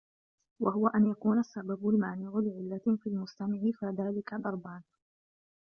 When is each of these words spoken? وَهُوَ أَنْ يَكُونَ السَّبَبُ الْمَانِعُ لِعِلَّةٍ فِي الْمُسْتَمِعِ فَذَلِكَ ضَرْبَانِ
وَهُوَ 0.59 0.87
أَنْ 0.87 1.11
يَكُونَ 1.11 1.39
السَّبَبُ 1.39 1.89
الْمَانِعُ 1.89 2.31
لِعِلَّةٍ 2.35 2.97
فِي 2.97 3.07
الْمُسْتَمِعِ 3.09 3.71
فَذَلِكَ 3.81 4.33
ضَرْبَانِ 4.35 4.81